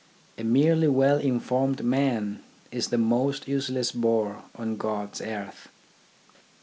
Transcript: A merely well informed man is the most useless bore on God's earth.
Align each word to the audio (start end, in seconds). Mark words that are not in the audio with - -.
A 0.35 0.43
merely 0.43 0.87
well 0.87 1.19
informed 1.19 1.83
man 1.83 2.41
is 2.71 2.87
the 2.87 2.97
most 2.97 3.47
useless 3.47 3.91
bore 3.91 4.41
on 4.55 4.75
God's 4.75 5.21
earth. 5.21 5.67